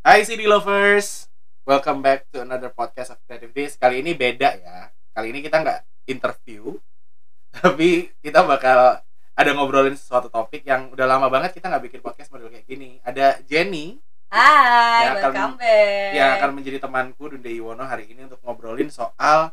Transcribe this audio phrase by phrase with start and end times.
[0.00, 1.28] Hai CD Lovers,
[1.68, 3.76] welcome back to another podcast of Creative Days.
[3.76, 4.88] Kali ini beda ya.
[5.12, 6.80] Kali ini kita nggak interview,
[7.52, 9.04] tapi kita bakal
[9.36, 12.96] ada ngobrolin sesuatu topik yang udah lama banget kita nggak bikin podcast model kayak gini.
[13.04, 14.00] Ada Jenny
[14.32, 16.10] Hai, Ya, akan- welcome back.
[16.16, 19.52] yang akan menjadi temanku Dunde Iwono hari ini untuk ngobrolin soal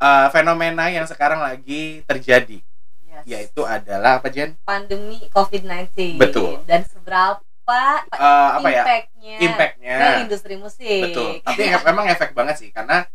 [0.00, 2.64] uh, fenomena yang sekarang lagi terjadi,
[3.10, 3.24] Yes.
[3.26, 4.54] yaitu adalah apa Jen?
[4.62, 6.16] pandemi COVID-19.
[6.16, 6.62] Betul.
[6.64, 7.42] Dan seberapa
[8.10, 8.82] Uh, apa ya?
[8.82, 9.94] impactnya Impactnya.
[9.94, 11.02] ke industri musik.
[11.06, 11.38] Betul.
[11.38, 13.06] Tapi memang efek banget sih karena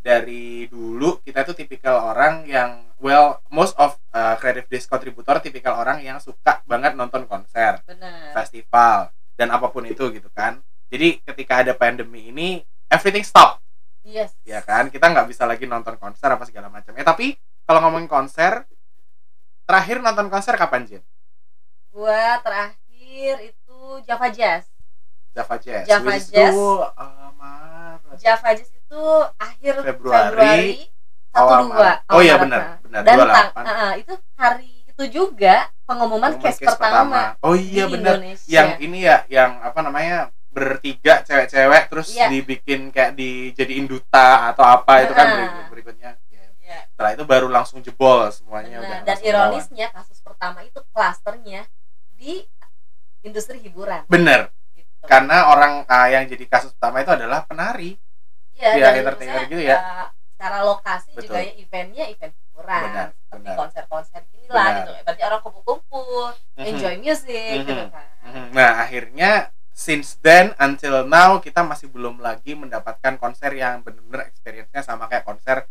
[0.00, 5.76] dari dulu kita tuh tipikal orang yang well most of uh, creative days contributor tipikal
[5.76, 8.34] orang yang suka banget nonton konser, Benar.
[8.34, 10.58] festival dan apa pun itu gitu kan.
[10.90, 13.62] Jadi ketika ada pandemi ini everything stop
[14.02, 14.34] Yes.
[14.42, 14.90] ya kan.
[14.90, 16.98] Kita nggak bisa lagi nonton konser apa segala macam.
[16.98, 18.66] Eh tapi kalau ngomongin konser
[19.70, 21.02] terakhir nonton konser kapan Jen?
[21.88, 24.66] Gua terakhir itu Java Jazz.
[25.30, 25.86] Java Jazz.
[25.86, 26.50] Java Which Jazz.
[26.50, 28.18] itu, uh, Maret.
[28.18, 29.02] Java Jazz itu
[29.38, 30.70] akhir Februari, Februari,
[31.30, 31.92] satu dua.
[32.10, 33.54] Oh iya benar, benar Dan 28.
[33.54, 35.54] tang- uh, itu hari itu juga
[35.86, 38.18] pengumuman Pengumuman case, case pertama, Oh iya benar.
[38.44, 40.16] Yang ini ya, yang apa namanya
[40.50, 42.26] bertiga cewek-cewek terus Iya.
[42.26, 46.10] dibikin kayak dijadiin duta atau apa itu kan berikut berikutnya.
[47.00, 47.08] Ya.
[47.08, 49.00] Setelah itu baru langsung jebol semuanya udah.
[49.00, 49.08] Benar.
[49.08, 51.64] Dan ironisnya kasus pertama itu klasternya
[52.12, 52.44] di
[53.22, 54.04] industri hiburan.
[54.04, 54.12] lawan.
[54.12, 54.40] Bener,
[54.76, 55.08] Gitu.
[55.08, 57.96] karena orang ah, yang jadi kasus pertama itu adalah penari.
[58.52, 59.76] Iya, dan entertainer gitu ya.
[59.80, 60.06] uh,
[60.36, 61.24] secara lokasi Betul.
[61.32, 64.76] juga ya eventnya event hiburan, Benar, seperti konser-konser inilah Benar.
[64.76, 64.90] gitu.
[65.00, 66.24] Berarti orang kumpul-kumpul,
[66.60, 66.68] Mhm.
[66.68, 67.64] enjoy music Mhm.
[67.64, 68.08] gitu kan.
[68.20, 68.44] Mhm.
[68.52, 69.30] Nah akhirnya
[69.72, 75.24] since then until now kita masih belum lagi mendapatkan konser yang benar-benar experience-nya sama kayak
[75.24, 75.64] konser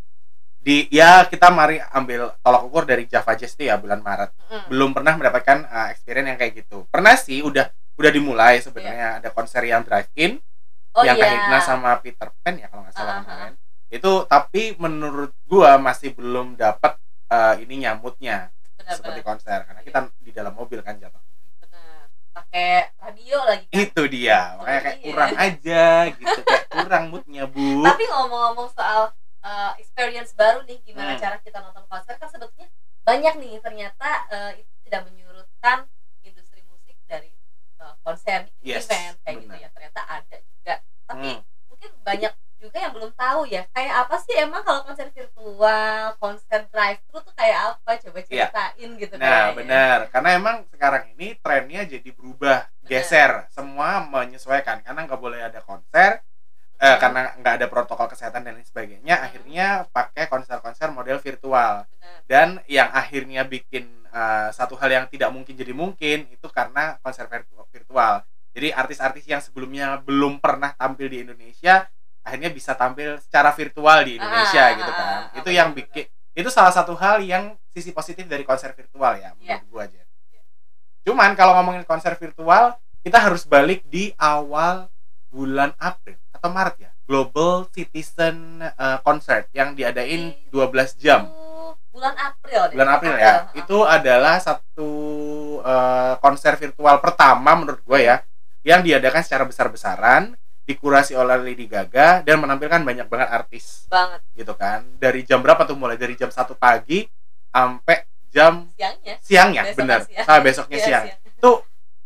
[0.59, 4.67] di ya kita mari ambil tolak ukur dari Java Jazz itu ya bulan Maret Mhm.
[4.67, 9.29] belum pernah mendapatkan uh, experience yang kayak gitu pernah sih udah udah dimulai sebenarnya ada
[9.29, 10.39] konser yang drive in
[10.89, 11.25] Oh yang iya.
[11.45, 13.23] Kahitna sama Peter Pan ya kalau nggak salah Uh-huh.
[13.23, 13.53] kemarin
[13.89, 16.97] itu tapi menurut gua masih belum dapat
[17.27, 21.21] uh, ini nyamutnya Benar, seperti konser karena kita di dalam mobil kan jatuh
[21.59, 22.09] benar.
[22.31, 23.79] Pakai radio lagi kan.
[23.79, 25.05] itu dia Oh, makanya kayak iya.
[25.05, 29.01] kurang aja gitu kayak kurang moodnya bu Tapi ngomong-ngomong soal
[29.41, 31.21] uh, experience baru nih, gimana Hmm.
[31.21, 32.67] cara kita nonton konser kan sebetulnya
[33.01, 35.87] banyak nih ternyata uh, itu tidak menyurutkan
[36.21, 37.31] industri musik dari
[37.77, 39.61] uh, konser Yes, event kayak gitu benar.
[39.61, 39.67] ya.
[39.71, 40.75] Ternyata ada juga.
[41.05, 41.41] Tapi Hmm.
[41.67, 46.67] mungkin banyak juga yang belum tahu ya kayak apa sih emang kalau konser virtual konser
[46.67, 48.51] drive thru tuh kayak apa coba Iya.
[48.51, 55.07] ceritain gitu nah benar karena emang sekarang ini trennya jadi berubah geser semua menyesuaikan karena
[55.07, 56.19] nggak boleh ada konser
[56.89, 57.01] eh, Hmm.
[57.01, 59.25] karena nggak ada protokol kesehatan dan lain sebagainya Hmm.
[59.25, 62.19] akhirnya pakai konser-konser model virtual Benar.
[62.25, 67.29] dan yang akhirnya bikin eh, satu hal yang tidak mungkin jadi mungkin itu karena konser
[67.29, 71.85] virtu- virtual jadi artis-artis yang sebelumnya belum pernah tampil di Indonesia
[72.19, 76.09] akhirnya bisa tampil secara virtual di Indonesia Ah, gitu ah, kan ah, itu yang bikin
[76.33, 79.61] itu salah satu hal yang sisi positif dari konser virtual ya Iya.
[79.61, 80.01] menurut gua aja
[81.05, 84.89] cuman kalau ngomongin konser virtual kita harus balik di awal
[85.29, 86.91] bulan April atau Maret ya?
[87.03, 91.27] Global Citizen uh, Concert yang diadain 12 jam.
[91.91, 92.75] Bulan April deh.
[92.79, 93.27] bulan April ya?
[93.27, 93.37] Ah.
[93.51, 94.91] itu adalah satu
[95.59, 98.23] uh, konser virtual pertama menurut gue ya
[98.63, 100.31] yang diadakan secara besar-besaran
[100.63, 103.89] dikurasi oleh Lady Gaga dan menampilkan banyak banget artis.
[103.89, 104.21] Banget.
[104.31, 104.85] Gitu kan?
[104.95, 105.73] Dari jam berapa tuh?
[105.75, 107.09] Mulai dari jam satu pagi
[107.49, 109.15] sampai jam siangnya.
[109.19, 109.99] siangnya Besoknya bener.
[110.05, 110.25] siang.
[110.29, 111.05] sampai besoknya Iya, siang.
[111.25, 111.51] itu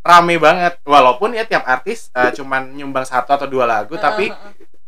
[0.04, 4.28] rame banget walaupun ya tiap artis uh, cuman nyumbang satu atau dua lagu tapi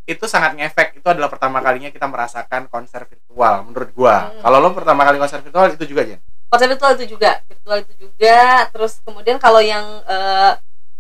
[0.05, 4.41] itu sangat ngefek itu adalah pertama kalinya kita merasakan konser virtual menurut gua Hmm.
[4.41, 7.93] kalau lo pertama kali konser virtual itu juga Jen konser virtual itu juga virtual itu
[7.99, 8.39] juga
[8.69, 10.53] terus kemudian kalau yang eh,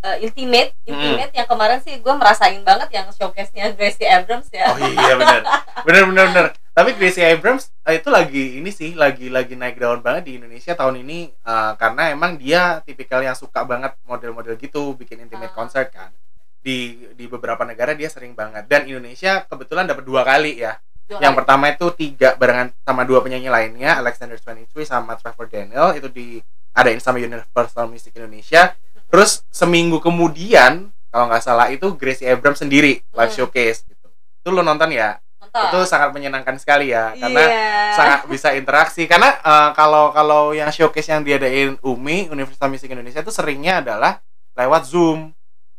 [0.03, 0.97] eh, intimate Hmm.
[0.97, 5.12] intimate yang kemarin sih gue merasain banget yang showcase nya Gracie Abrams ya Oh iya
[5.15, 5.41] benar.
[5.85, 6.47] benar benar benar.
[6.76, 10.76] Tapi Gracie Abrams eh, itu lagi ini sih lagi lagi naik daun banget di Indonesia
[10.76, 15.56] tahun ini eh, karena emang dia tipikal yang suka banget model-model gitu bikin intimate Ah.
[15.56, 16.12] concert kan.
[16.61, 16.76] Di
[17.17, 20.76] di beberapa negara dia sering banget dan Indonesia kebetulan dapat dua kali ya.
[21.08, 21.38] Dua Yang kali.
[21.40, 26.43] pertama itu tiga barengan sama dua penyanyi lainnya Alexander 23 sama Trevor Daniel itu di
[26.76, 28.76] adain sama Universal Music Indonesia.
[29.08, 33.38] Terus seminggu kemudian kalau nggak salah itu Gracie Abrams sendiri live Hmm.
[33.40, 34.12] showcase gitu.
[34.44, 35.17] Itu lo nonton ya?
[35.64, 37.73] Itu sangat menyenangkan sekali ya karena Iya.
[37.93, 39.05] sangat bisa interaksi.
[39.05, 44.20] Karena eh, kalau kalau yang showcase yang diadain Umi Universitas Musik Indonesia itu seringnya adalah
[44.53, 45.32] lewat Zoom.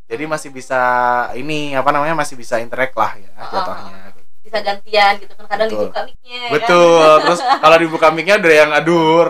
[0.07, 0.79] Jadi masih bisa
[1.35, 3.95] ini apa namanya masih bisa interact lah ya Ah, jatuhnya.
[4.39, 5.91] Bisa gantian gitu kan kadang Betul.
[5.91, 6.51] dibuka mic-nya ya kan?
[6.55, 7.11] betul.
[7.27, 9.27] Terus kalau dibuka mic-nya ada yang aduh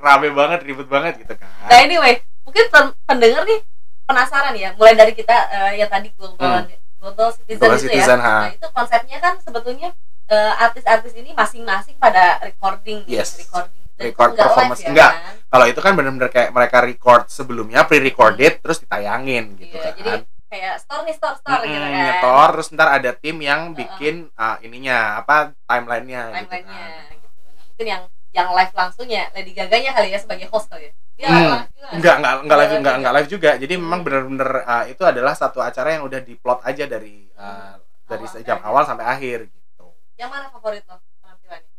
[0.00, 1.44] rame banget ribet banget gitu kan.
[1.68, 3.60] Nah anyway, mungkin pen- pendengar nih
[4.04, 6.64] penasaran ya, mulai dari kita eh, yang tadi global
[7.04, 7.60] global citizen Hmm.
[7.60, 8.24] Global itu citizen, ya.
[8.24, 8.36] ha.
[8.40, 9.88] Nah itu konsepnya kan sebetulnya
[10.24, 13.36] eh, artis-artis ini masing-masing pada recording, nih, Yes.
[13.36, 13.76] recording.
[13.94, 14.80] Dan Record performance.
[14.80, 15.12] live ya Enggak.
[15.14, 15.34] kan?
[15.46, 20.10] kalau itu kan bener-bener kayak mereka record sebelumnya pre-recorded terus ditayangin gitu Iya, kan jadi
[20.48, 22.02] kayak store nih store store gitu Mm-mm, kan.
[22.02, 27.14] nyetor terus ntar ada tim yang bikin ah, ininya apa timelinenya gitu Timelinenya kan.
[27.14, 27.38] gitu.
[27.38, 28.02] Nah, mungkin yang
[28.32, 30.92] yang live langsungnya Lady Gaga-nya kali ya sebagai host kali ya.
[31.14, 31.36] Dia Hmm.
[31.36, 31.68] live.
[31.94, 33.50] Enggak, enggak, enggak live, Enggak enggak, live juga.
[33.54, 34.06] Jadi memang Hmm.
[34.06, 38.56] bener-bener ah, itu adalah satu acara yang udah diplot aja dari ah, dari Awal sejam
[38.58, 39.86] sampai awal sampai akhir gitu.
[40.16, 41.70] Yang mana favorit lo penampilannya?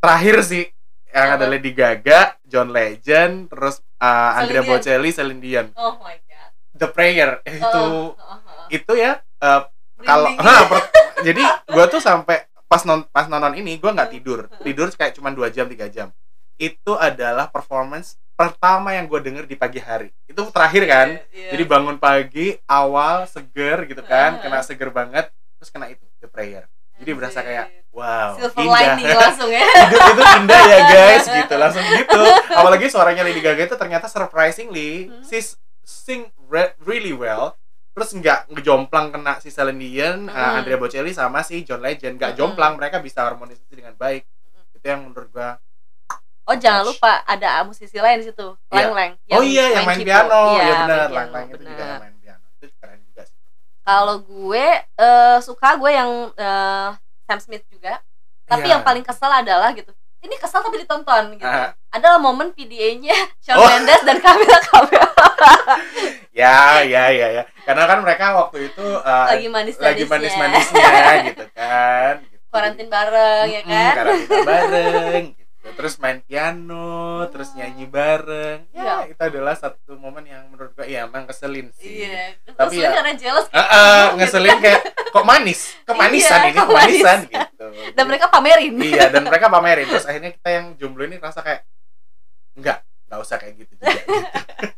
[0.00, 0.64] Terakhir sih
[1.10, 1.44] yang ada?
[1.44, 4.70] Lady Gaga, John Legend, terus ah, Andrea Celine.
[4.70, 5.66] Bocelli, Celine Dion.
[5.76, 6.50] Oh my god.
[6.72, 9.62] The Prayer itu Oh, oh, itu ya eh,
[10.00, 10.88] kalau per-
[11.20, 15.28] jadi gua tuh sampai pas non pas nonton ini gua nggak tidur tidur kayak cuma
[15.28, 16.08] dua jam tiga jam
[16.56, 20.08] itu adalah performance pertama yang gue denger di pagi hari.
[20.24, 21.08] Itu terakhir kan?
[21.28, 21.52] Iya.
[21.52, 24.42] jadi bangun pagi awal seger gitu kan Heeh.
[24.42, 26.64] kena seger banget terus kena itu the prayer.
[26.96, 28.72] Jadi berasa kayak wow silver indah.
[28.96, 29.60] lining langsung ya.
[29.84, 32.22] Itu, itu indah ya guys gitu langsung gitu.
[32.50, 35.20] Apalagi suaranya Lady Gaga itu ternyata surprisingly Hmm.
[35.20, 37.60] she's sing re- really well.
[37.90, 40.58] Terus nggak ngejomplang kena si Celine Dion, uh, Hmm.
[40.62, 42.16] Andrea Bocelli sama si John Legend.
[42.16, 42.38] Nggak Hmm.
[42.38, 44.24] jomplang mereka bisa harmonisasi dengan baik.
[44.72, 45.60] Itu yang menurut gua
[46.50, 48.48] oh jangan lupa ada musisi lain di situ.
[48.68, 48.90] Iya.
[48.90, 50.42] Leng Leng oh iya yang main piano.
[50.52, 51.08] Iya, ya benar.
[51.08, 52.44] lang lang itu juga yang main piano.
[52.58, 53.38] Itu keren juga sih.
[53.80, 56.88] Kalau gue eh, suka gue yang eh,
[57.24, 58.02] Sam Smith juga.
[58.44, 58.72] Tapi Iya.
[58.74, 59.94] yang paling kesel adalah gitu.
[60.20, 61.46] Ini kesel tapi ditonton gitu.
[61.46, 61.72] Ah.
[61.88, 63.14] adalah momen PDA-nya
[63.46, 63.66] Shawn Oh.
[63.66, 65.08] Mendes dan Camila Cabello.
[66.30, 67.42] Ya ya ya ya.
[67.66, 69.82] Karena kan mereka waktu itu uh, lagi manis-manisnya.
[69.82, 70.88] lagi manis-manisnya
[71.26, 72.36] gitu kan gitu.
[72.50, 73.94] karantin bareng ya Mm-mm, kan?
[73.98, 75.24] karantina bareng
[75.60, 75.68] gitu.
[75.74, 76.88] terus main piano
[77.28, 78.94] terus nyanyi bareng ya Iya.
[79.08, 82.92] itu adalah satu momen yang menurut gua iya emang keselin sih iya Tapi tapi ya-
[82.92, 84.16] karena jealous ah, gitu.
[84.16, 89.46] ngeselin kayak kok manis kemanisan Iya, ini kemanisan gitu dan mereka pamerin iya dan mereka
[89.46, 91.62] pamerin terus akhirnya kita yang jomblo ini rasa kayak
[92.54, 94.06] enggak nggak usah kayak gitu juga gitu.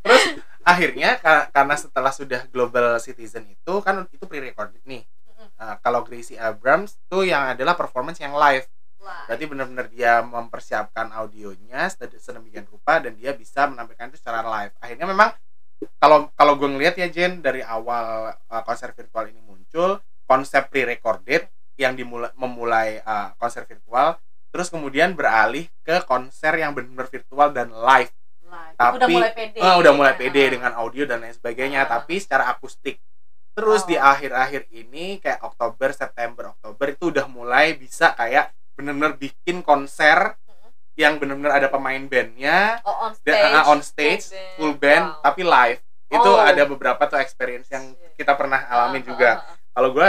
[0.00, 0.24] terus
[0.62, 5.04] akhirnya ka- karena setelah sudah global citizen itu kan itu pre-recorded nih.
[5.54, 8.64] Nah, kalau Gracie Abrams tuh yang adalah performance yang live
[9.04, 14.40] Wah, berarti benar-benar dia mempersiapkan audionya sed- sedemikian rupa dan dia bisa menampilkan itu secara
[14.42, 15.30] live akhirnya memang
[15.98, 21.44] kalau kalau gue ngelihat ya Jen dari awal uh, konser virtual ini muncul konsep pre-recorded
[21.76, 24.16] yang dimulai memulai uh, konser virtual
[24.48, 28.08] terus kemudian beralih ke konser yang benar-benar virtual dan live
[28.40, 28.74] live.
[28.74, 30.16] tapi- udah mulai pede Ah, udah mulai Ah.
[30.16, 31.90] pede dengan audio dan lain sebagainya Ah.
[31.92, 32.96] tapi secara akustik
[33.52, 33.86] terus Oh.
[33.86, 40.34] di akhir-akhir ini kayak Oktober September Oktober itu udah mulai bisa kayak bener-bener bikin konser
[40.36, 40.70] Mm-mm.
[40.94, 44.24] yang bener-bener ada pemain bandnya oh, on dan stage ah, on stage
[44.54, 45.22] full band Wow.
[45.22, 46.38] tapi live itu Oh.
[46.38, 47.82] ada beberapa tuh experience yang
[48.12, 49.56] kita pernah alamin Ah, juga ah, ah, ah.
[49.70, 50.08] kalau gue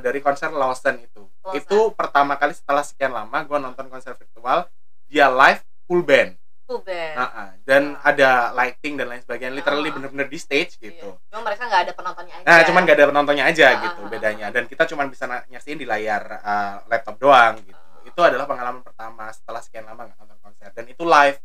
[0.00, 1.56] dari konser Lawson itu Lawson.
[1.56, 4.66] itu pertama kali setelah sekian lama gue nonton konser virtual
[5.06, 7.48] dia live full band full band Ah, ah.
[7.60, 9.94] dan ada lighting dan lain sebagainya literally Ah.
[9.96, 10.94] bener-bener di stage Iya.
[10.94, 13.98] gitu cuma mereka nggak ada penontonnya aja nah cuman gak ada penontonnya aja Ah, gitu
[13.98, 17.79] ah, ah, bedanya dan kita cuman bisa nyaksiin di layar ah, laptop doang gitu Ah.
[18.20, 21.40] Itu adalah pengalaman pertama setelah sekian lama nggak nonton konser dan itu live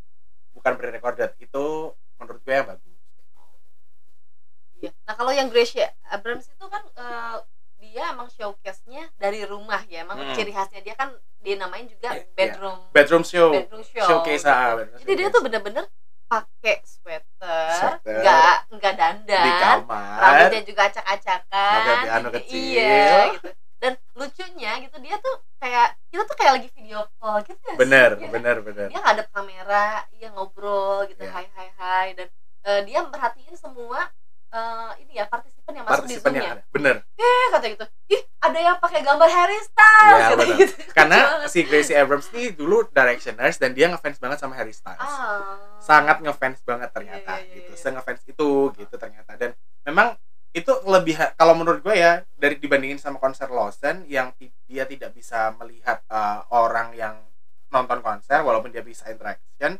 [0.51, 1.65] bukan pre-recorded itu
[2.19, 2.91] menurut gue yang bagus
[4.75, 4.91] Iya.
[5.07, 7.35] Nah kalau yang Gracie Abrams itu kan eh,
[7.79, 10.03] dia emang showcase-nya dari rumah ya.
[10.03, 10.35] Emang Hmm.
[10.35, 12.27] ciri khasnya dia kan dinamain juga Iya.
[12.35, 14.03] bedroom bedroom show bedroom show.
[14.03, 14.51] showcase gitu.
[14.51, 15.31] ah, bedroom Jadi dia showcase.
[15.31, 15.85] tuh bener-bener
[16.25, 22.75] pakai sweater, nggak nggak dandan, di kamar rambutnya juga acak-acakan, kecil.
[22.81, 23.49] Iya gitu.
[23.85, 27.75] Dan lucunya gitu dia tuh kayak kita tuh kayak lagi video call gitu ya.
[27.75, 28.19] bener sih?
[28.19, 28.31] Iya.
[28.31, 31.31] bener bener Dia ngadep kamera, iya ngobrol gitu, Iya.
[31.31, 32.27] hai hai hai dan
[32.63, 34.09] eh, dia merhatiin semua
[34.47, 38.59] eh, ini ya partisipan yang masuk di partisipan ada bener Eh kata gitu, ih ada
[38.59, 40.57] yang pakai gambar Harry Styles kata bener.
[40.57, 40.73] gitu.
[40.91, 45.77] karena si Gracie Abrams ini dulu Directioners dan dia ngefans banget sama Harry Styles Ah.
[45.77, 47.79] sangat ngefans banget ternyata Iya, iya, iya, gitu iya.
[47.79, 50.17] se-ngefans itu gitu ternyata dan memang
[50.55, 54.31] itu lebih kalau menurut gue ya dari dibandingin sama konser Lawson yang
[54.71, 57.19] dia tidak bisa melihat uh, orang yang
[57.67, 59.75] nonton konser walaupun dia bisa interaction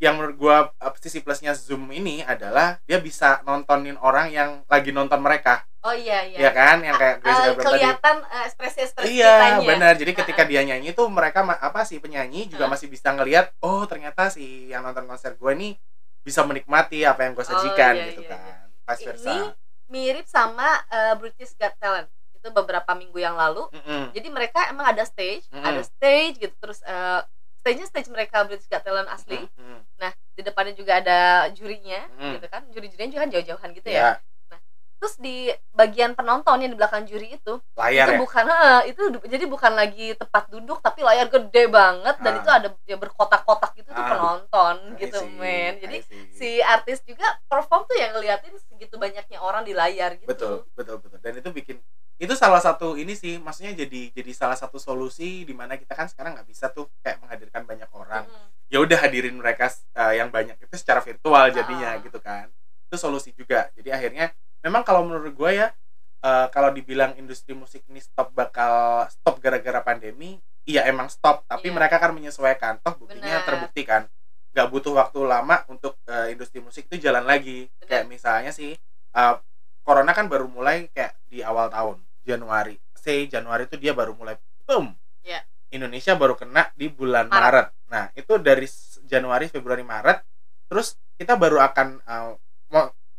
[0.00, 4.88] yang menurut gue uh, sisi plusnya Zoom ini adalah dia bisa nontonin orang yang lagi
[4.88, 6.48] nonton mereka Oh iya iya.
[6.48, 9.94] ya kan yang kayak tadi kelihatan eh, ekspresi-ekspresi Iya benar.
[9.94, 14.26] Jadi ketika dia nyanyi tuh mereka apa sih penyanyi juga masih bisa ngelihat oh ternyata
[14.26, 15.78] si yang nonton konser gue nih
[16.26, 18.66] bisa menikmati apa yang gue Oh, sajikan iya, gitu iya, kan.
[18.82, 19.30] Vice versa.
[19.30, 22.08] Ini mirip sama eh, British Got Talent.
[22.32, 24.14] Itu beberapa minggu yang lalu Mm-mm.
[24.14, 25.66] jadi mereka emang ada stage Mm-mm.
[25.66, 27.20] ada stage gitu terus eh,
[27.58, 29.82] stage-nya stage mereka British Got Talent asli Mm-mm.
[29.98, 31.18] nah di depannya juga ada
[31.50, 32.38] jurinya Mm.
[32.38, 34.10] gitu kan juri-jurinya juga kan jauh-jauhan gitu ya ya
[35.06, 38.44] terus di bagian penonton yang di belakang juri itu layar itu ya bukan
[38.90, 42.40] itu jadi bukan lagi tempat duduk tapi layar gede banget dan Ah.
[42.42, 44.10] itu ada ya berkotak-kotak gitu tuh Ah.
[44.10, 46.02] penonton I gitu see, men jadi
[46.34, 50.98] si artis juga perform tuh yang ngeliatin segitu banyaknya orang di layar gitu betul betul
[50.98, 51.78] betul dan itu bikin
[52.18, 56.10] itu salah satu ini sih maksudnya jadi jadi salah satu solusi di mana kita kan
[56.10, 58.74] sekarang nggak bisa tuh kayak menghadirkan banyak orang Mm-mm.
[58.74, 62.02] ya udah hadirin mereka uh, yang banyak itu secara virtual jadinya Ah.
[62.02, 62.50] gitu kan
[62.90, 64.34] itu solusi juga jadi akhirnya
[64.66, 65.70] memang kalau menurut gue ya
[66.26, 71.70] uh, kalau dibilang industri musik ini stop bakal stop gara-gara pandemi iya emang stop tapi
[71.70, 71.74] Iya.
[71.78, 73.46] mereka kan menyesuaikan toh buktinya Benar.
[73.46, 74.10] terbukti kan
[74.50, 77.86] nggak butuh waktu lama untuk uh, industri musik itu jalan lagi Benar.
[77.86, 78.74] kayak misalnya sih
[79.14, 79.38] uh,
[79.86, 84.34] corona kan baru mulai kayak di awal tahun Januari say Januari itu dia baru mulai
[84.66, 84.90] boom
[85.22, 85.46] Iya.
[85.70, 87.42] Indonesia baru kena di bulan Maret.
[87.42, 87.68] Maret.
[87.90, 88.70] Nah, itu dari
[89.10, 90.22] Januari, Februari, Maret.
[90.70, 92.38] Terus kita baru akan uh,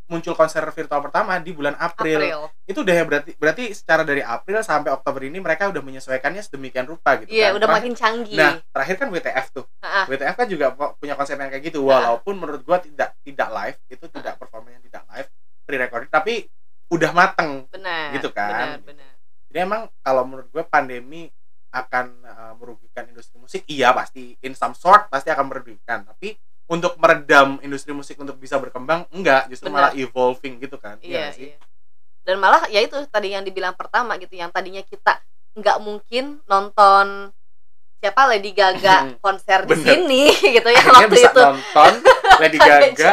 [0.07, 2.17] muncul konser virtual pertama di bulan April.
[2.17, 6.39] April Itu udah ya berarti berarti secara dari April sampai Oktober ini mereka udah menyesuaikannya
[6.39, 7.59] sedemikian rupa gitu iya kan.
[7.59, 9.65] udah Terakhir- makin canggih Nah, terakhir kan WTF tuh.
[9.79, 10.03] Ah.
[10.05, 11.83] WTF kan juga punya konsep yang kayak gitu.
[11.83, 15.29] Walaupun menurut gua tidak tidak live, itu tidak performanya tidak live,
[15.63, 16.47] pre-recorded tapi
[16.87, 17.67] udah mateng.
[17.67, 18.79] benar Gitu kan.
[18.79, 19.11] benar benar
[19.47, 21.31] Jadi emang kalau menurut gue pandemi
[21.69, 26.03] akan uh, merugikan industri musik, iya pasti in some sort pasti akan merugikan.
[26.03, 26.35] Tapi
[26.67, 29.89] untuk meredam industri musik untuk bisa berkembang, enggak, justru Benar.
[29.89, 30.99] malah evolving gitu kan.
[30.99, 31.49] iya nggak sih?
[31.51, 31.57] iya
[32.27, 35.23] dan malah ya itu tadi yang dibilang pertama gitu yang tadinya kita
[35.55, 37.31] nggak mungkin nonton
[38.03, 39.85] siapa Lady Gaga konser di Bener.
[39.95, 40.23] sini
[40.59, 41.93] gitu ya Akhirnya waktu bisa itu nonton
[42.43, 43.11] Lady Gaga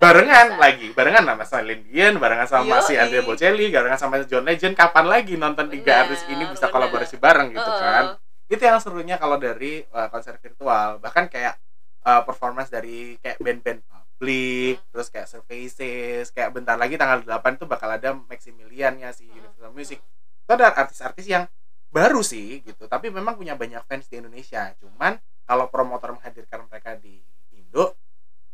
[0.00, 0.60] barengan Bisa.
[0.60, 3.00] lagi, barengan sama Celine Dion, barengan sama si Yoi.
[3.00, 4.74] Andrea Bocelli, barengan sama John Legend.
[4.76, 6.72] Kapan lagi nonton tiga Benar, artis ini bisa benar.
[6.76, 7.80] kolaborasi bareng gitu Heeh.
[7.80, 8.04] kan?
[8.52, 11.00] Itu yang serunya kalau dari uh, konser virtual.
[11.00, 11.56] Bahkan kayak
[12.04, 14.88] uh, performance dari kayak band-band publik, Hmm.
[14.94, 19.42] terus kayak Surfaces, kayak bentar lagi tanggal 8 tuh bakal ada Maximilian-nya si Hmm.
[19.42, 19.98] Universal Music.
[20.44, 21.44] Itu ada artis-artis yang
[21.90, 24.70] baru sih gitu, tapi memang punya banyak fans di Indonesia.
[24.78, 27.18] Cuman kalau promotor menghadirkan mereka di
[27.52, 27.94] Indo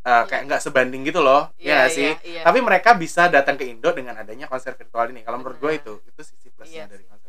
[0.00, 2.10] uh, kayak nggak sebanding gitu loh, ya nggak sih?
[2.24, 2.42] iya.
[2.44, 5.20] Tapi mereka bisa datang ke Indo dengan adanya konser virtual ini.
[5.20, 5.82] Kalau menurut gue Benar.
[5.82, 7.19] itu, itu sisi plusnya Iya dari konser.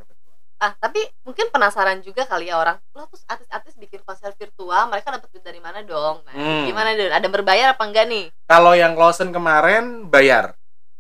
[0.62, 5.10] Ah tapi mungkin penasaran juga kali ya orang lo terus artis-artis bikin konser virtual mereka
[5.10, 6.64] dapat duit dari mana dong nah Hmm.
[6.64, 10.54] gimana dong ada berbayar apa enggak nih Kalau yang Lawson kemarin bayar,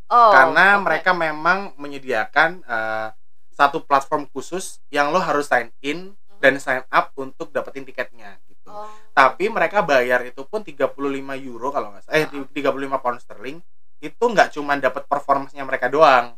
[0.07, 0.83] oh karena oke.
[0.83, 3.13] mereka memang menyediakan uh,
[3.51, 8.65] satu platform khusus yang lo harus sign in dan sign up untuk dapetin tiketnya gitu.
[8.65, 8.89] oh.
[9.11, 10.97] Tapi mereka bayar itu pun 35
[11.43, 12.57] euro kalau nggak salah, eh 35
[12.97, 13.57] pound sterling
[13.99, 16.33] itu nggak cuma dapat performance-nya mereka doang.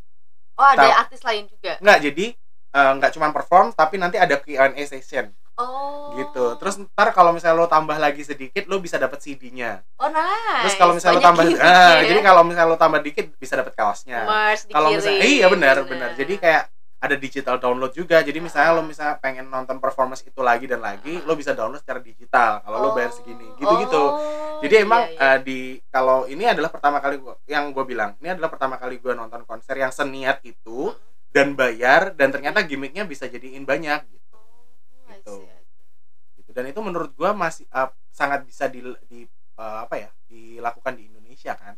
[0.53, 2.25] oh ada Tau- artis lain juga Nggak, jadi
[2.74, 6.58] uh, nggak cuma perform tapi nanti ada Q&A session oh gitu.
[6.58, 9.82] Terus ntar kalau misalnya lo tambah lagi sedikit lo bisa dapat CD-nya.
[9.98, 12.06] oh nice Terus kalau misalnya lo Banyak tambah gift ah, ya.
[12.06, 14.20] jadi kalau misalnya lo tambah dikit bisa dapat kaosnya.
[14.68, 16.10] Kalau misalnya iya benar benar Benar.
[16.13, 16.63] jadi kayak
[17.00, 18.75] ada digital download juga jadi misalnya Ah.
[18.77, 22.77] lo misalnya pengen nonton performance itu lagi dan lagi lo bisa download secara digital kalau
[22.80, 23.15] lo bayar Oh.
[23.20, 25.36] segini gitu gitu Oh, jadi emang iya, iya.
[25.36, 29.03] eh, di kalau ini adalah pertama kali gua yang gue bilang ini adalah pertama kali
[29.03, 30.96] gue nonton konser yang seniat itu
[31.34, 35.36] dan bayar dan ternyata gimmicknya bisa jadiin banyak gitu Oh, gitu.
[36.38, 39.25] gitu dan itu menurut gue masih eh, sangat bisa di, di
[39.56, 41.74] eh, apa ya dilakukan di Indonesia kan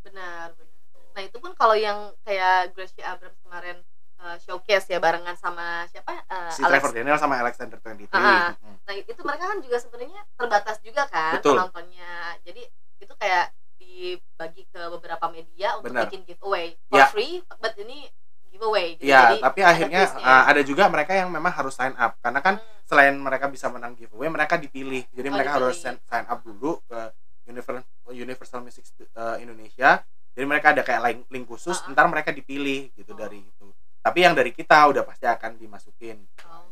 [0.00, 0.72] benar benar
[1.12, 3.82] nah itu pun kalau yang kayak Gracia Abrams kemarin
[4.18, 8.54] uh, showcase ya barengan sama siapa uh, si Alex Trevor Daniel sama Alexander 23 Ah,
[8.54, 8.76] Mm.
[8.86, 11.58] Nah itu mereka kan juga sebenarnya terbatas juga kan Betul.
[11.58, 12.14] penontonnya.
[12.40, 12.62] Jadi
[12.98, 16.06] itu kayak dibagi ke beberapa media untuk Benar.
[16.06, 17.06] bikin giveaway for Ya.
[17.10, 18.06] free, but ini
[18.48, 18.96] giveaway.
[18.96, 19.06] Gitu.
[19.06, 22.56] Iya, Jadi tapi akhirnya uh, ada juga mereka yang memang harus sign up karena kan
[22.58, 22.84] Hmm.
[22.88, 25.04] selain mereka bisa menang giveaway, mereka dipilih.
[25.12, 26.00] Jadi Oh, mereka harus dipilih.
[26.00, 26.98] sign, sign up dulu ke
[27.44, 30.00] Universal Universal Music uh, Indonesia.
[30.32, 31.92] Jadi mereka ada kayak link, link khusus, Ah, ah.
[31.92, 33.18] ntar mereka dipilih gitu Oh.
[33.18, 33.68] dari itu.
[33.98, 36.16] Tapi yang dari kita udah pasti akan dimasukin.
[36.42, 36.64] Oh.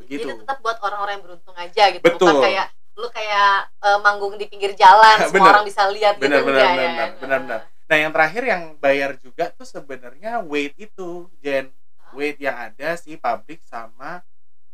[0.00, 0.24] Begitu.
[0.24, 2.00] Jadi tetap buat orang-orang yang beruntung aja gitu.
[2.02, 2.32] Betul.
[2.32, 6.48] Bukan kayak lu kayak uh, manggung di pinggir jalan, semua orang bisa lihat Bener, gitu
[6.48, 6.88] bener, enggak bener, ya.
[6.92, 7.60] bener, bener, bener.
[7.92, 11.68] Nah, yang terakhir yang bayar juga tuh sebenarnya weight itu, Jen.
[12.00, 12.16] Hah?
[12.16, 14.24] Weight yang ada si public sama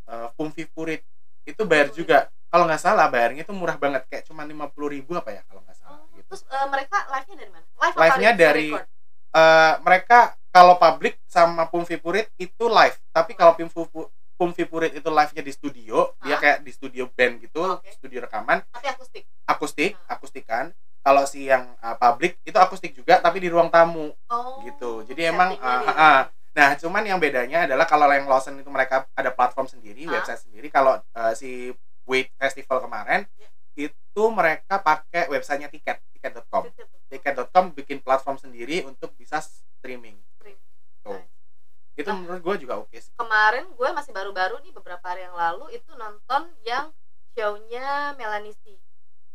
[0.06, 1.02] uh, Pumfi Purit.
[1.42, 2.30] Itu bayar juga.
[2.46, 5.74] Kalau nggak salah bayarnya itu murah banget, kayak cuma 50.000 ribu apa ya kalau nggak
[5.74, 6.30] salah Oh, gitu.
[6.30, 7.66] Terus uh, mereka live-nya dari mana?
[7.74, 8.72] Live Live-nya dari-?
[9.28, 13.52] Eh, mereka kalau public sama Pumfi Purit itu live, tapi kalau
[14.38, 16.40] Pumfi Purit itu live-nya di studio, dia Hah?
[16.40, 17.92] kayak di studio band gitu, Oke.
[17.92, 19.22] studio rekaman, tapi akustik.
[19.44, 20.16] akustik, Ah.
[20.16, 20.64] akustikan.
[21.08, 24.60] Kalau si yang uh, public itu akustik juga tapi di ruang tamu Oh.
[24.60, 25.08] gitu.
[25.08, 29.06] Jadi emang uh, uh, uh, Nah, cuman yang bedanya adalah kalau yang Lawson itu mereka
[29.14, 30.18] ada platform sendiri, Hah?
[30.18, 30.66] website sendiri.
[30.68, 31.70] Kalau eh, si
[32.02, 33.46] Wait Festival kemarin Ya.
[33.78, 36.66] itu mereka pakai websitenya tiket, tiket.com.
[37.06, 40.18] Tiket.com bikin platform sendiri untuk bisa streaming.
[41.00, 41.22] Tuh.
[41.94, 42.18] Itu Nah.
[42.18, 43.14] menurut gue juga oke sih.
[43.14, 46.90] kemarin gue masih baru-baru nih beberapa hari yang lalu itu nonton yang
[47.32, 48.74] show-nya Melanie C.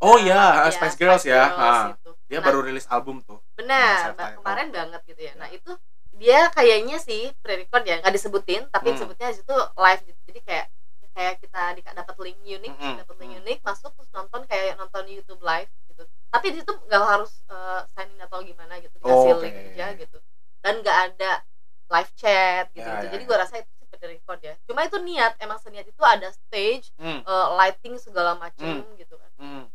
[0.02, 1.42] Oh Nah, iya, iya, Spice Girls ya.
[1.50, 1.94] Girls Ha.
[1.94, 2.12] itu.
[2.28, 3.40] Dia Nah, baru rilis album tuh.
[3.54, 5.56] benar ba- kemarin banget gitu ya nah Ya.
[5.62, 5.72] itu
[6.14, 8.96] dia kayaknya sih pre-record ya nggak disebutin tapi Hmm.
[8.98, 10.66] disebutnya di situ live gitu jadi kayak
[11.14, 11.62] kayak kita
[11.94, 12.96] dapat link unik Mm-mm.
[12.98, 13.42] dapat link Mm.
[13.46, 17.82] unik masuk terus nonton kayak nonton YouTube live gitu tapi di situ nggak harus eh,
[17.94, 19.42] sign in atau gimana gitu dikasih Oke.
[19.46, 20.18] link aja gitu
[20.60, 21.32] dan nggak ada
[21.88, 23.06] live chat gitu, Ya, gitu.
[23.06, 23.28] ya, jadi ya.
[23.30, 27.22] gue rasa itu sih pre-record ya cuma itu niat emang seniat itu ada stage Hmm,
[27.22, 28.98] eh, lighting segala macam Hmm.
[28.98, 29.66] gitu kan hmm, Itu hmm.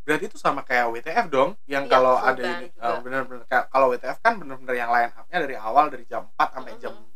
[0.00, 4.18] Berarti itu sama kayak WTF dong, yang Iya, kalau ada ini eh, bener-bener kalau WTF
[4.18, 7.06] kan bener-bener yang line up-nya dari awal dari jam 4 sampai jam Mhm.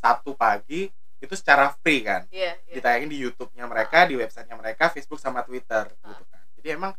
[0.00, 0.88] 1 pagi
[1.20, 2.24] itu secara free kan.
[2.32, 6.42] iya iya Ditayangin di YouTube-nya mereka, di websitenya mereka, Facebook sama Twitter gitu kan.
[6.56, 6.92] Jadi emang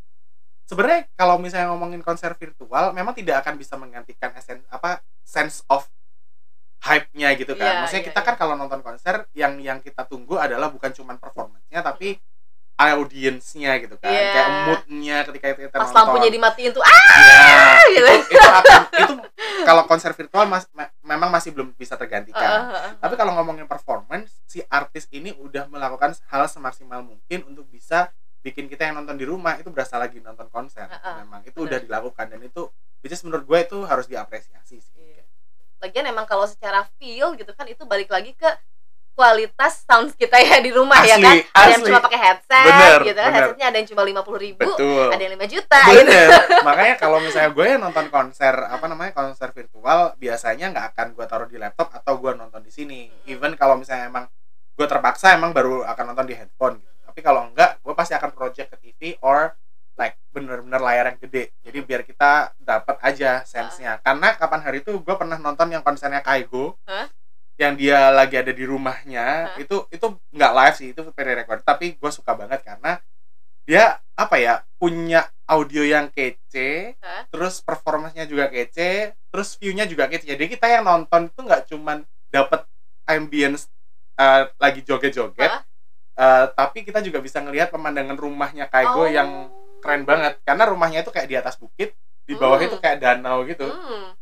[0.64, 5.90] sebenarnya kalau misalnya ngomongin konser virtual memang tidak akan bisa menggantikan esen apa sense of
[6.82, 7.66] hype-nya gitu kan.
[7.66, 8.28] Iya, Maksudnya iya, kita iya.
[8.30, 12.18] kan kalau nonton konser yang yang kita tunggu adalah bukan cuman performance-nya tapi
[12.92, 14.10] audience-nya gitu kan.
[14.10, 14.32] Iya.
[14.32, 15.96] Kayak mood-nya ketika kita pas nonton.
[15.96, 17.62] lampunya dimatiin tuh ah Iya,
[17.96, 18.08] gitu.
[18.08, 19.14] itu, itu akan itu
[19.62, 22.42] kalau konser virtual mas, me- memang masih belum bisa tergantikan.
[22.68, 28.10] Heeh, Tapi kalau ngomongin performance, si artis ini udah melakukan hal semaksimal mungkin untuk bisa
[28.42, 30.86] bikin kita yang nonton di rumah itu berasa lagi nonton konser.
[30.86, 31.68] Heeh, Memang itu benar.
[31.68, 32.62] udah dilakukan dan itu
[33.00, 34.98] which is menurut gue itu harus diapresiasi sih.
[34.98, 35.22] Iya.
[35.80, 38.50] Lagian emang kalau secara feel gitu kan itu balik lagi ke
[39.12, 41.36] kualitas sound kita ya di rumah ya Asli, kan.
[41.54, 43.28] Ada yang cuma pakai headset Bener, gitu kan.
[43.28, 43.34] bener.
[43.38, 45.08] Headsetnya ada yang cuma lima puluh ribu, Betul.
[45.12, 46.00] ada yang 5 juta gitu.
[46.02, 46.28] Bener.
[46.68, 51.26] Makanya kalau misalnya gue yang nonton konser apa namanya konser virtual biasanya nggak akan gue
[51.28, 53.00] taruh di laptop atau gue nonton di sini.
[53.12, 53.32] Mm-mm.
[53.32, 54.26] Even kalau misalnya emang
[54.74, 56.80] gue terpaksa emang baru akan nonton di handphone.
[56.82, 56.92] Gitu.
[57.12, 59.52] Tapi kalau enggak, gue pasti akan project ke TV or
[60.00, 61.52] like bener-bener layar yang gede.
[61.62, 64.00] Jadi biar kita dapat aja sense-nya.
[64.02, 66.80] Karena kapan hari itu gue pernah nonton yang konsernya Kaigo.
[66.88, 67.12] Hah?
[67.62, 69.62] Yang dia lagi ada di rumahnya, Hah?
[69.62, 71.62] itu itu nggak live sih, itu pre-record.
[71.62, 72.98] Tapi gue suka banget karena
[73.70, 77.30] dia apa ya punya audio yang kece, Hah?
[77.30, 80.26] terus performanya juga kece, terus view-nya juga kece.
[80.26, 82.02] Jadi kita yang nonton itu nggak cuman
[82.34, 82.66] dapat
[83.06, 83.70] ambience
[84.18, 85.52] uh, lagi joget-joget,
[86.18, 89.06] uh, tapi kita juga bisa ngelihat pemandangan rumahnya Kaigo Oh.
[89.06, 89.54] yang
[89.86, 90.42] keren banget.
[90.42, 91.94] Karena rumahnya itu kayak di atas bukit,
[92.26, 92.68] di bawah Hmm.
[92.74, 93.70] itu kayak danau gitu.
[93.70, 94.18] Hmm.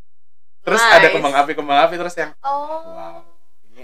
[0.60, 0.96] Terus Nice.
[1.00, 2.84] ada kembang api kembang api terus yang Oh.
[2.84, 3.24] wow.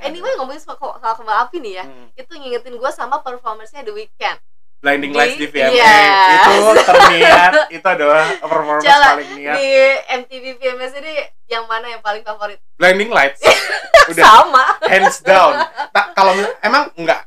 [0.06, 2.08] Anyway ngomongin soal, soal kembang api nih ya, Hmm.
[2.14, 4.40] itu ngingetin gue sama performance-nya The Weeknd.
[4.78, 5.98] Blinding Di- Lights di VMA iya.
[6.38, 9.56] itu terniat itu adalah performance Coba, paling niat.
[9.56, 9.70] Di
[10.16, 11.14] MTV VMS ini
[11.48, 12.62] yang mana yang paling favorit?
[12.76, 13.42] Blinding Lights
[14.12, 14.66] udah Sama.
[14.86, 15.58] hands down.
[15.90, 17.18] Tak kalau emang nggak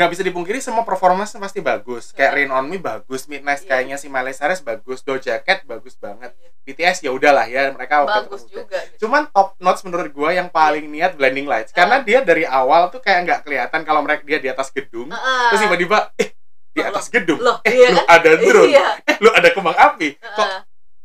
[0.00, 2.16] nggak bisa dipungkiri semua performance pasti bagus.
[2.16, 3.68] Kayak Rain on Me bagus, Midnight Iya.
[3.68, 6.32] kayaknya si Miley Cyrus bagus, Doja Cat bagus banget.
[6.64, 8.64] BTS ya udahlah ya mereka Bagus terus.
[8.64, 8.80] juga.
[8.80, 9.04] gitu.
[9.04, 13.04] Cuman top notes menurut gua yang paling niat Blinding Lights karena dia dari awal tuh
[13.04, 15.12] kayak nggak kelihatan kalau mereka dia di atas gedung.
[15.12, 15.48] Heeh.
[15.52, 16.32] Terus tiba-tiba eh
[16.72, 17.36] di atas gedung.
[17.36, 18.16] Loh, eh iya lu kan?
[18.16, 18.72] ada drone.
[18.72, 18.88] Iya.
[19.04, 20.08] Eh lu ada kembang api.
[20.16, 20.60] Kok Heeh.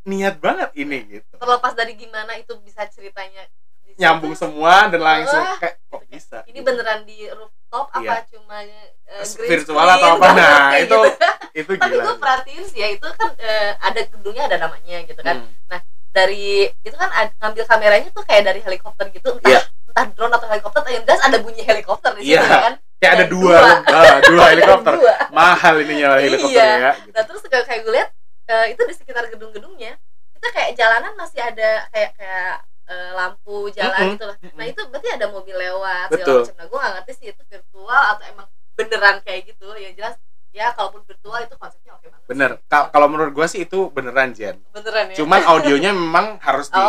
[0.08, 1.36] niat banget ini gitu.
[1.36, 3.44] Terlepas dari gimana itu bisa ceritanya
[3.96, 6.44] Nyambung semua dan langsung kayak kok bisa.
[6.48, 6.68] Ini gitu.
[6.68, 7.32] beneran di
[7.76, 8.12] rooftop Iya.
[8.12, 8.88] apa cuma eh,
[9.36, 11.00] green virtual atau apa nah itu gitu.
[11.54, 12.04] itu Tapi gila.
[12.04, 15.44] gue perhatiin sih ya itu kan eh, ada gedungnya ada namanya gitu kan.
[15.44, 15.80] Hmm.
[16.10, 19.62] Dari itu kan ngambil kameranya tuh kayak dari helikopter gitu entah Iya.
[19.86, 22.48] entah drone atau helikopter yang jelas ada bunyi helikopter di situ Iya.
[22.48, 22.74] kan.
[22.96, 24.00] Kayak ada dua, dua.
[24.00, 24.94] ah, dua helikopter.
[24.96, 25.16] Dua.
[25.30, 26.72] Mahal ininya helikopter Iya.
[26.80, 26.92] ya.
[26.96, 27.12] Gitu.
[27.12, 28.10] Nah terus kayak kayak gue lihat
[28.46, 30.00] eh, itu di sekitar gedung-gedungnya
[30.32, 34.38] kita kayak jalanan masih ada kayak kayak eh, lampu jalan Mm-mm, gitu lah.
[34.54, 36.22] Nah itu berarti ada mobil lewat Betul.
[36.22, 36.56] segala macam.
[36.56, 39.68] Nah gue gak ngerti sih itu virtual atau emang beneran kayak gitu.
[39.74, 40.16] Yang jelas
[40.56, 42.28] ya kalaupun virtual itu konsepnya oke banget.
[42.32, 42.52] Bener.
[42.66, 44.56] Ka- kalau menurut gua sih itu beneran Jen.
[44.72, 45.16] beneran ya.
[45.20, 46.80] Cuman audionya memang harus oh,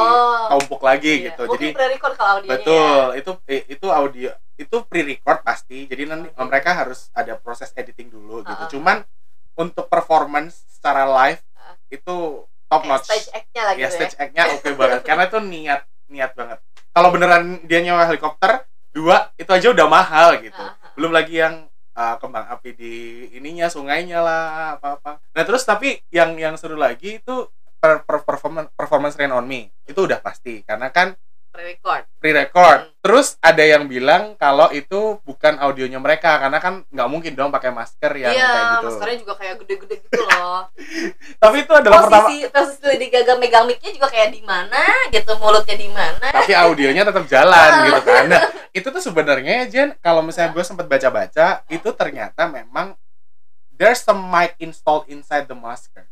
[0.55, 1.25] ditumpuk lagi iya.
[1.35, 1.51] gitu.
[1.51, 2.53] Mungkin Jadi pre-record kalau audionya.
[2.55, 3.19] betul Ya.
[3.19, 3.31] itu
[3.67, 5.85] itu audio itu pre-record pasti.
[5.85, 6.47] Jadi nanti Oke.
[6.47, 8.55] mereka harus ada proses editing dulu gitu.
[8.55, 8.71] Ah, ah.
[8.71, 8.97] Cuman
[9.57, 11.75] untuk performance secara live Ah.
[11.91, 13.07] itu top notch.
[13.07, 15.01] Stage act-nya lagi ya gitu stage act-nya oke banget.
[15.07, 16.59] Karena itu niat niat banget.
[16.97, 20.57] Kalau beneran dia nyewa helikopter dua itu aja udah mahal gitu.
[20.57, 20.93] Ah, ah.
[20.97, 22.95] belum lagi yang uh, kembang api di
[23.37, 24.45] ininya sungainya lah
[24.77, 29.33] apa apa nah terus tapi yang yang seru lagi itu per, per- performance performance Rain
[29.33, 29.69] on Me.
[29.85, 30.65] Itu udah pasti.
[30.65, 31.15] Karena kan
[31.57, 32.03] Pre-record.
[32.21, 32.81] pre-record.
[32.85, 32.93] Hmm.
[33.01, 37.73] Terus ada yang bilang kalau itu bukan audionya mereka karena kan nggak mungkin dong pakai
[37.73, 38.87] masker yang iya kayak gitu.
[38.93, 40.61] maskernya juga kayak gede-gede gitu loh
[41.43, 45.33] Tapi itu adalah pertama posisi posisi Lady Gaga megang mic-nya juga kayak di mana gitu
[45.39, 48.25] mulutnya di mana tapi audionya tetap jalan gitu kan.
[48.29, 48.43] Nah,
[48.77, 52.93] itu tuh sebenarnya ya Jen, kalau misalnya gue sempat baca-baca, itu ternyata memang
[53.73, 56.05] there's some mic installed inside the masker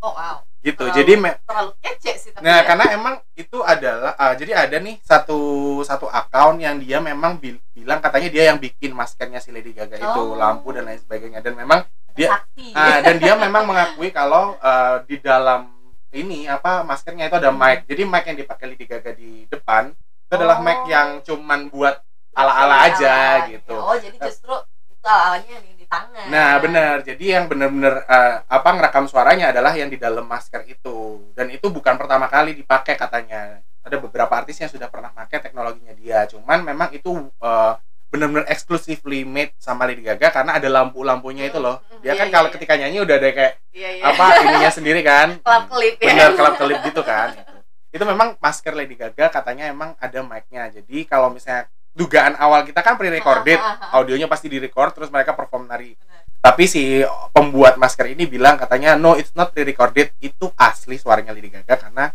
[0.00, 0.82] oh wow gitu.
[0.82, 2.66] Terlalu- Jadi me- terlalu kece sih tapi Nah, ya.
[2.66, 5.38] karena emang itu adalah ah, jadi ada nih satu
[5.82, 9.94] satu account yang dia memang bil- bilang katanya dia yang bikin maskernya si Lady Gaga
[9.96, 10.34] itu Oh.
[10.34, 15.18] lampu dan lain sebagainya dan memang dia- ah, dan dia memang mengakui kalau ah, di
[15.18, 15.70] dalam
[16.10, 17.84] ini apa maskernya itu ada mic.
[17.84, 20.64] Jadi mic yang dipakai Lady Gaga di depan itu adalah Oh.
[20.64, 23.50] mic yang cuman buat ala-ala aja Ala-alanya.
[23.52, 23.74] gitu.
[23.74, 24.54] oh jadi justru
[24.88, 27.00] itu ala-alanya tangan Nah, benar.
[27.02, 31.32] Jadi yang benar-benar eh, apa ngerekam suaranya adalah yang di dalam masker itu.
[31.32, 33.64] Dan itu bukan pertama kali dipakai katanya.
[33.82, 36.28] Ada beberapa artis yang sudah pernah pakai teknologinya dia.
[36.28, 37.72] Cuman memang itu eh,
[38.08, 41.80] benar-benar exclusively made sama Lady Gaga karena ada lampu-lampunya itu loh.
[42.00, 42.54] Dia kan iya, kalau iya.
[42.56, 45.36] ketika nyanyi udah ada kayak iya, apa ininya sendiri kan.
[45.44, 47.28] kelap kelip ya Benar, kelap-kelip gitu kan.
[47.36, 47.56] Itu.
[47.88, 50.72] Itu memang masker Lady Gaga katanya emang ada mic-nya.
[50.72, 51.68] Jadi kalau misalnya
[51.98, 53.98] dugaan awal kita kan pre-recorded, Ah, ah, ah.
[53.98, 55.98] audionya pasti direcord terus mereka perform nari
[56.38, 61.50] tapi si pembuat masker ini bilang katanya no it's not pre-recorded itu asli suaranya Lady
[61.50, 62.14] Gaga karena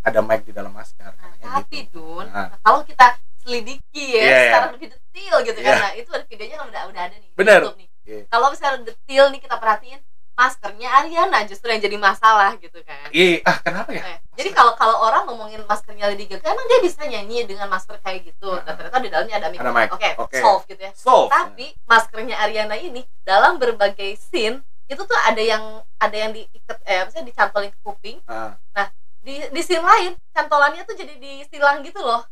[0.00, 1.10] ada mic di dalam masker
[1.42, 2.22] Nah, tapi gitu.
[2.22, 2.54] Dun, Nah.
[2.58, 3.06] kalau kita
[3.40, 4.38] selidiki ya Iya, iya.
[4.46, 5.66] secara lebih detail gitu Iya.
[5.68, 7.60] kan, nah itu ada videonya kan udah udah ada nih di Bener.
[7.60, 7.88] YouTube nih.
[8.06, 8.20] Iya.
[8.28, 10.00] Kalau misalnya detail nih kita perhatiin
[10.36, 13.08] maskernya Ariana justru yang jadi masalah gitu kan.
[13.08, 14.20] Iya, ah kenapa ya?
[14.36, 18.28] Jadi kalau kalau orang ngomongin maskernya Lady Gaga, emang dia bisa nyanyi dengan masker kayak
[18.28, 18.52] gitu.
[18.60, 18.76] Dan Nah.
[18.76, 19.88] ternyata di dalamnya ada mic.
[19.88, 20.36] Oke, Oke.
[20.36, 20.92] solve gitu ya.
[20.92, 21.32] Solve.
[21.32, 27.02] Tapi maskernya Ariana ini dalam berbagai scene itu tuh ada yang ada yang diikat eh
[27.02, 28.20] maksudnya dicantolin ke kuping.
[28.28, 28.54] Ah.
[29.24, 32.22] Di di scene lain cantolannya tuh jadi disilang gitu loh.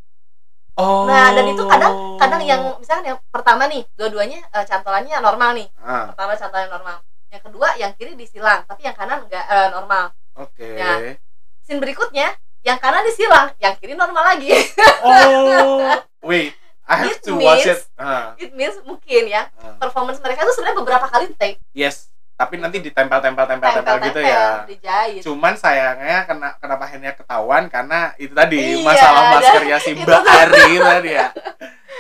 [0.77, 1.07] Oh.
[1.07, 5.69] Nah, dan itu kadang kadang yang misalnya yang pertama nih, dua-duanya eh, cantolannya normal nih.
[5.81, 6.97] Ah, Pertama cantolannya normal.
[7.35, 10.15] Yang kedua yang kiri disilang, tapi yang kanan enggak eh, normal.
[10.35, 10.63] oke.
[10.71, 11.19] Ya.
[11.61, 14.55] Scene berikutnya yang kanan disilang, yang kiri normal lagi.
[15.03, 15.83] Oh.
[16.25, 17.99] Wait, I have It to watch means- it.
[17.99, 19.75] Ah, It means mungkin ya ah.
[19.77, 24.63] performance mereka tuh sebenarnya beberapa kali take Yes, tapi nanti ditempel-tempel-tempel-tempel gitu ya.
[24.65, 25.21] dijahit.
[25.21, 30.23] Cuman sayangnya kena kenapa akhirnya ketahuan karena itu tadi Iya, masalah maskernya si itu Mbak.
[30.23, 31.27] Ari tadi ya.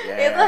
[0.04, 0.16] Ya.
[0.28, 0.42] Itu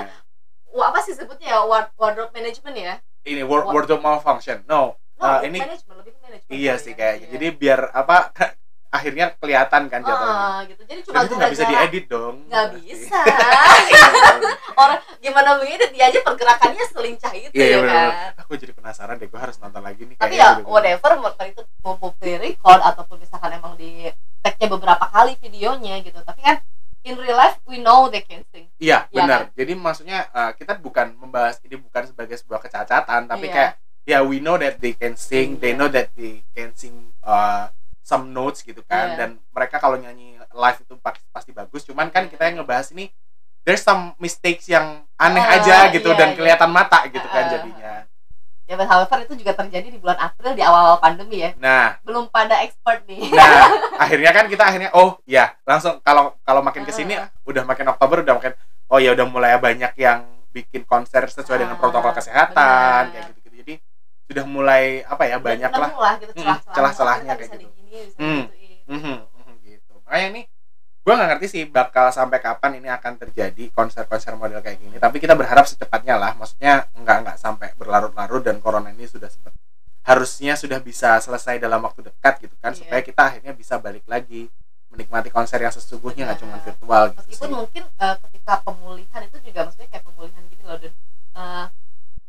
[0.77, 2.94] apa sih sebutnya ya Ward- wardrobe management ya?
[3.27, 3.75] Ini word What?
[3.75, 4.62] wardrobe malfunction.
[4.65, 6.53] No, No, Ah, ini- management lebih ke management.
[6.53, 6.97] iya sih ya.
[6.97, 7.27] kayaknya.
[7.27, 7.33] Iya.
[7.33, 8.17] Jadi biar apa
[8.97, 10.37] akhirnya kelihatan kan jatuhnya.
[10.37, 10.83] Ah, gitu.
[10.85, 12.37] Jadi cuma itu nggak bisa diedit dong.
[12.49, 13.19] Nggak bisa.
[13.87, 14.05] Iya,
[14.77, 17.97] Orang gimana mengedit dia aja pergerakannya selincah itu Iya, iya ya benar.
[17.97, 18.45] kan.
[18.45, 20.17] Aku jadi penasaran deh, gue harus nonton lagi nih.
[20.21, 20.69] Tapi ya gitu.
[20.69, 24.12] whatever mau itu mau record ataupun misalkan emang di
[24.45, 26.21] tag-nya beberapa kali videonya gitu.
[26.21, 26.57] Tapi kan
[27.07, 28.66] in real life we know they can sing.
[28.77, 29.40] Iya, Iya benar.
[29.55, 33.55] Jadi maksudnya uh, kita bukan membahas ini bukan sebagai sebuah kecacatan, tapi Iya.
[33.55, 35.79] kayak ya we know that they can sing, they Iya.
[35.79, 37.71] know that they can sing uh,
[38.03, 39.14] some notes gitu kan.
[39.14, 39.16] Iya.
[39.16, 41.87] Dan mereka kalau nyanyi live itu pasti, pasti bagus.
[41.87, 42.35] Cuman kan Iya.
[42.35, 43.07] kita yang ngebahas ini
[43.62, 46.37] there's some mistakes yang aneh Ah, aja gitu iya, dan iya.
[46.37, 47.51] kelihatan mata gitu kan Ah.
[47.51, 47.95] jadinya.
[48.66, 51.55] Ya but however itu juga terjadi di bulan April di awal-awal pandemi ya.
[51.55, 53.31] Nah, Belum pada expert nih.
[53.31, 57.29] nah akhirnya kan kita akhirnya oh ya langsung kalau kalau makin ke sini Ah.
[57.43, 58.53] udah makin Oktober udah makin
[58.87, 63.13] oh ya udah mulai banyak yang bikin konser sesuai dengan Ah, protokol kesehatan benar.
[63.13, 63.75] kayak gitu gitu jadi
[64.27, 66.73] sudah mulai apa ya banyak lah gitu celah-celahnya.
[66.73, 67.61] celah-celahnya Oh, kayak gitu.
[67.63, 68.43] digini, Hmm.
[69.63, 70.45] gitu makanya nih
[70.99, 75.19] gue nggak ngerti sih bakal sampai kapan ini akan terjadi konser-konser model kayak gini tapi
[75.19, 79.55] kita berharap secepatnya lah maksudnya nggak nggak sampai berlarut-larut dan corona ini sudah sempet
[80.07, 82.79] harusnya sudah bisa selesai dalam waktu dekat gitu kan Iya.
[82.79, 84.47] supaya kita akhirnya bisa balik lagi
[84.88, 87.57] menikmati konser yang sesungguhnya nggak cuma virtual gitu meskipun sih.
[87.57, 90.92] mungkin eh, ketika pemulihan itu juga maksudnya kayak pemulihan gini loh dan
[91.35, 91.64] eh,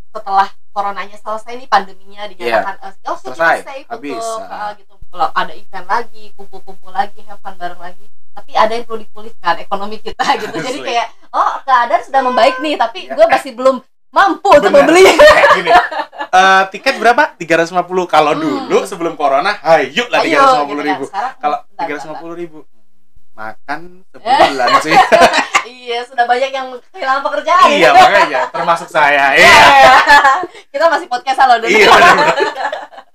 [0.09, 4.93] setelah coronanya selesai nih pandeminya dinyatakan eh, oh kita Selesai, safe habis, untuk eh, gitu.
[5.07, 8.05] Kalau ada event lagi kumpul-kumpul lagi have fun bareng lagi.
[8.33, 10.51] Tapi ada yang perlu dipulihkan ekonomi kita gitu.
[10.53, 10.87] Jadi Asli.
[10.87, 13.15] kayak oh keadaan sudah membaik nih tapi Iya.
[13.15, 13.77] gue masih belum
[14.09, 15.05] mampu untuk membeli.
[15.07, 15.71] Kayak gini
[16.29, 18.41] eh, tiket berapa 350 kalau Hmm.
[18.65, 21.09] dulu sebelum corona ayo lah Ayo, 350 gitu ribu kan.
[21.09, 22.17] Sekarang, kalau bentar, bentar, bentar.
[22.17, 22.59] 350 ribu
[23.33, 24.95] makan sebulan sih
[25.67, 29.45] iya sudah banyak yang kehilangan pekerjaan iya makanya termasuk saya Iya.
[29.45, 29.93] iya
[30.73, 32.17] kita masih podcast loh dulu iya benar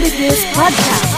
[0.00, 1.09] News Podcast.